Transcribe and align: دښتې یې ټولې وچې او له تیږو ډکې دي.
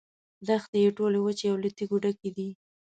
دښتې 0.47 0.77
یې 0.83 0.89
ټولې 0.97 1.19
وچې 1.21 1.45
او 1.51 1.57
له 1.63 1.69
تیږو 1.77 1.97
ډکې 2.03 2.29
دي. 2.35 2.49